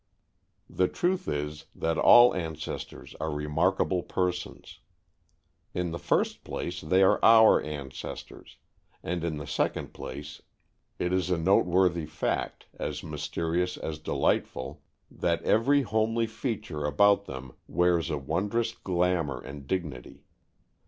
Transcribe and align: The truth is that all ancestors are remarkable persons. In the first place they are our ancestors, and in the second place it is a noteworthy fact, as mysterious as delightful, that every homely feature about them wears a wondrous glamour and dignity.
The 0.67 0.87
truth 0.87 1.27
is 1.27 1.65
that 1.75 1.95
all 1.99 2.33
ancestors 2.33 3.13
are 3.21 3.29
remarkable 3.29 4.01
persons. 4.01 4.79
In 5.75 5.91
the 5.91 5.99
first 5.99 6.43
place 6.43 6.81
they 6.81 7.03
are 7.03 7.23
our 7.23 7.61
ancestors, 7.61 8.57
and 9.03 9.23
in 9.23 9.37
the 9.37 9.45
second 9.45 9.93
place 9.93 10.41
it 10.97 11.13
is 11.13 11.29
a 11.29 11.37
noteworthy 11.37 12.07
fact, 12.07 12.65
as 12.79 13.03
mysterious 13.03 13.77
as 13.77 13.99
delightful, 13.99 14.81
that 15.11 15.43
every 15.43 15.83
homely 15.83 16.25
feature 16.25 16.83
about 16.83 17.25
them 17.25 17.51
wears 17.67 18.09
a 18.09 18.17
wondrous 18.17 18.71
glamour 18.71 19.39
and 19.39 19.67
dignity. 19.67 20.25